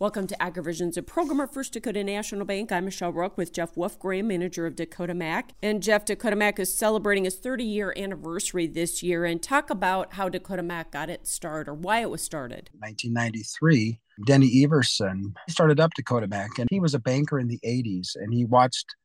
Welcome 0.00 0.26
to 0.26 0.36
AgriVisions, 0.38 0.96
a 0.96 1.02
program 1.02 1.38
of 1.38 1.52
First 1.52 1.74
Dakota 1.74 2.02
National 2.02 2.44
Bank. 2.44 2.72
I'm 2.72 2.86
Michelle 2.86 3.12
Rook 3.12 3.38
with 3.38 3.52
Jeff 3.52 3.76
Wolfgram, 3.76 4.24
manager 4.24 4.66
of 4.66 4.74
Dakota 4.74 5.14
Mac. 5.14 5.52
And 5.62 5.80
Jeff, 5.80 6.04
Dakota 6.04 6.34
Mac 6.34 6.58
is 6.58 6.76
celebrating 6.76 7.26
its 7.26 7.36
30 7.36 7.62
year 7.62 7.94
anniversary 7.96 8.66
this 8.66 9.04
year. 9.04 9.24
And 9.24 9.40
talk 9.40 9.70
about 9.70 10.14
how 10.14 10.28
Dakota 10.28 10.64
Mac 10.64 10.90
got 10.90 11.10
its 11.10 11.30
start 11.30 11.68
or 11.68 11.74
why 11.74 12.00
it 12.00 12.10
was 12.10 12.22
started. 12.22 12.70
1993, 12.80 14.00
Denny 14.26 14.64
Everson 14.64 15.32
started 15.48 15.78
up 15.78 15.92
Dakota 15.94 16.26
Mac, 16.26 16.58
and 16.58 16.68
he 16.72 16.80
was 16.80 16.94
a 16.94 16.98
banker 16.98 17.38
in 17.38 17.46
the 17.46 17.60
80s. 17.64 18.16
And 18.16 18.34
he 18.34 18.44
watched 18.44 18.96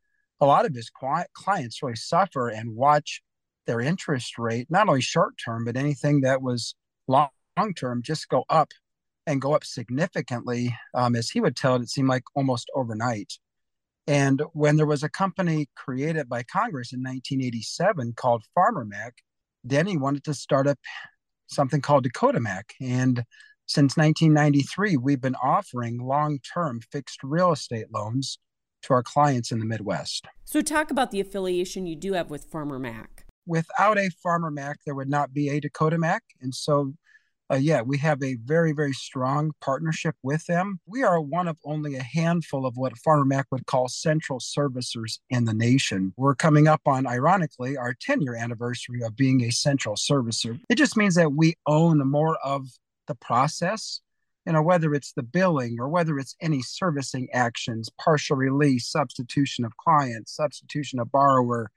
a 0.42 0.48
lot 0.48 0.66
of 0.66 0.74
his 0.74 0.90
clients 0.90 1.84
really 1.84 1.96
suffer 1.98 2.50
and 2.50 2.76
watch 2.76 3.22
their 3.68 3.80
interest 3.80 4.40
rate, 4.40 4.66
not 4.72 4.88
only 4.88 5.02
short 5.02 5.36
term, 5.38 5.66
but 5.66 5.78
anything 5.78 6.22
that 6.22 6.42
was 6.42 6.74
long 7.08 7.30
term, 7.76 8.02
just 8.02 8.28
go 8.28 8.44
up 8.50 8.72
and 9.30 9.40
go 9.40 9.54
up 9.54 9.64
significantly. 9.64 10.76
Um, 10.96 11.16
as 11.16 11.30
he 11.30 11.40
would 11.40 11.56
tell 11.56 11.76
it, 11.76 11.84
it 11.84 11.90
seemed 11.90 12.10
like 12.10 12.24
almost 12.36 12.70
overnight. 12.76 13.34
And 14.08 14.42
when 14.54 14.76
there 14.76 14.88
was 14.88 15.04
a 15.04 15.10
company 15.10 15.68
created 15.76 16.28
by 16.28 16.42
Congress 16.42 16.92
in 16.92 17.00
1987 17.02 18.14
called 18.14 18.44
Farmer 18.56 18.84
Mac, 18.84 19.14
Denny 19.68 19.98
wanted 19.98 20.24
to 20.24 20.34
start 20.34 20.66
up 20.66 20.80
something 21.46 21.80
called 21.80 22.04
Dakota 22.06 22.40
Mac. 22.40 22.74
And 22.82 23.24
since 23.68 23.96
1993, 23.98 24.98
we've 24.98 25.22
been 25.22 25.36
offering 25.36 26.00
long 26.00 26.40
term 26.40 26.82
fixed 26.92 27.20
real 27.22 27.52
estate 27.52 27.94
loans 27.94 28.40
to 28.82 28.94
our 28.94 29.04
clients 29.04 29.52
in 29.52 29.60
the 29.60 29.66
Midwest. 29.66 30.26
So, 30.46 30.62
talk 30.62 30.90
about 30.90 31.12
the 31.12 31.20
affiliation 31.20 31.86
you 31.86 31.96
do 31.96 32.14
have 32.14 32.32
with 32.32 32.46
Farmer 32.46 32.80
Mac. 32.80 33.28
Without 33.46 34.00
a 34.00 34.10
Farmer 34.24 34.50
Mac, 34.50 34.80
there 34.86 34.96
would 34.96 35.10
not 35.10 35.34
be 35.34 35.50
a 35.50 35.60
Dakota 35.60 36.00
Mac. 36.00 36.24
And 36.42 36.56
so 36.56 36.94
uh, 37.52 37.56
yeah, 37.56 37.82
we 37.82 37.98
have 37.98 38.22
a 38.22 38.36
very, 38.36 38.74
very 38.74 38.94
strong 38.94 39.52
partnership 39.60 40.16
with 40.22 40.46
them. 40.46 40.80
We 40.86 41.04
are 41.04 41.20
one 41.20 41.48
of 41.48 41.58
only 41.66 41.96
a 41.96 42.04
handful 42.04 42.66
of 42.66 42.78
what 42.78 42.98
Farmer 42.98 43.26
Mac 43.26 43.48
would 43.52 43.66
call 43.66 43.88
central 43.88 44.40
servicers 44.40 45.18
in 45.32 45.46
the 45.46 45.54
nation. 45.54 46.14
We're 46.16 46.36
coming 46.36 46.68
up 46.68 46.82
on, 46.86 47.08
ironically, 47.08 47.76
our 47.76 47.96
10 48.00 48.22
year 48.22 48.36
anniversary 48.36 49.02
of 49.02 49.16
being 49.16 49.44
a 49.44 49.52
central 49.52 49.96
servicer. 49.96 50.60
It 50.70 50.76
just 50.76 50.96
means 50.96 51.16
that 51.16 51.34
we 51.34 51.56
own 51.66 52.08
more 52.08 52.38
of 52.44 52.68
the 53.08 53.16
process. 53.16 54.02
You 54.46 54.54
know, 54.54 54.62
whether 54.62 54.94
it's 54.94 55.14
the 55.14 55.24
billing 55.24 55.78
or 55.80 55.90
whether 55.90 56.18
it's 56.18 56.36
any 56.42 56.62
servicing 56.62 57.30
actions, 57.34 57.90
partial 58.00 58.38
release, 58.38 58.88
substitution 58.88 59.66
of 59.66 59.76
client, 59.78 60.30
substitution 60.30 61.00
of 61.00 61.12
borrower. 61.12 61.72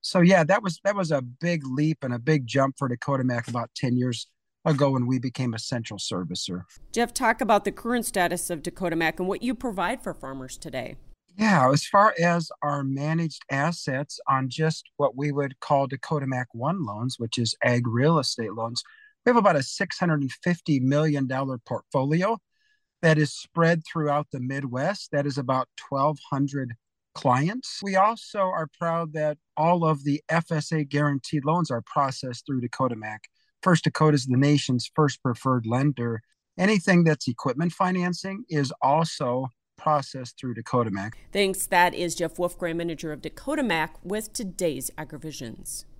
So 0.00 0.20
yeah, 0.20 0.44
that 0.44 0.62
was 0.62 0.80
that 0.84 0.96
was 0.96 1.10
a 1.10 1.20
big 1.20 1.62
leap 1.66 1.98
and 2.02 2.14
a 2.14 2.18
big 2.18 2.46
jump 2.46 2.76
for 2.78 2.88
Dakota 2.88 3.24
Mac 3.24 3.48
about 3.48 3.70
10 3.76 3.96
years 3.96 4.26
ago 4.66 4.90
when 4.90 5.06
we 5.06 5.18
became 5.18 5.54
a 5.54 5.58
central 5.58 5.98
servicer. 5.98 6.64
Jeff, 6.92 7.14
talk 7.14 7.40
about 7.40 7.64
the 7.64 7.72
current 7.72 8.04
status 8.04 8.50
of 8.50 8.62
Dakota 8.62 8.96
Mac 8.96 9.18
and 9.18 9.28
what 9.28 9.42
you 9.42 9.54
provide 9.54 10.02
for 10.02 10.12
farmers 10.12 10.58
today. 10.58 10.96
Yeah, 11.38 11.70
as 11.70 11.86
far 11.86 12.14
as 12.18 12.50
our 12.62 12.82
managed 12.82 13.42
assets 13.50 14.18
on 14.28 14.48
just 14.48 14.90
what 14.96 15.16
we 15.16 15.32
would 15.32 15.60
call 15.60 15.86
Dakota 15.86 16.26
Mac 16.26 16.48
One 16.52 16.84
loans, 16.84 17.18
which 17.18 17.38
is 17.38 17.54
ag 17.62 17.86
real 17.86 18.18
estate 18.18 18.54
loans, 18.54 18.82
we 19.24 19.30
have 19.30 19.36
about 19.36 19.56
a 19.56 19.60
$650 19.60 20.80
million 20.80 21.28
portfolio 21.66 22.38
that 23.02 23.18
is 23.18 23.32
spread 23.32 23.82
throughout 23.84 24.28
the 24.32 24.40
Midwest. 24.40 25.10
That 25.12 25.26
is 25.26 25.36
about 25.36 25.68
1,200 25.88 26.74
clients. 27.14 27.80
We 27.82 27.96
also 27.96 28.38
are 28.40 28.68
proud 28.78 29.12
that 29.12 29.36
all 29.56 29.84
of 29.84 30.04
the 30.04 30.22
FSA 30.30 30.88
guaranteed 30.88 31.44
loans 31.44 31.70
are 31.70 31.82
processed 31.82 32.46
through 32.46 32.62
Dakota 32.62 32.96
Mac. 32.96 33.28
First 33.66 33.82
Dakota 33.82 34.14
is 34.14 34.26
the 34.26 34.36
nation's 34.36 34.88
first 34.94 35.20
preferred 35.24 35.66
lender. 35.66 36.22
Anything 36.56 37.02
that's 37.02 37.26
equipment 37.26 37.72
financing 37.72 38.44
is 38.48 38.72
also 38.80 39.48
processed 39.76 40.38
through 40.38 40.54
Dakota 40.54 40.92
Mac. 40.92 41.18
Thanks. 41.32 41.66
That 41.66 41.92
is 41.92 42.14
Jeff 42.14 42.36
Wolfgram, 42.36 42.76
manager 42.76 43.10
of 43.10 43.22
Dakota 43.22 43.64
Mac, 43.64 43.96
with 44.04 44.32
today's 44.32 44.92
AgriVisions. 44.96 45.84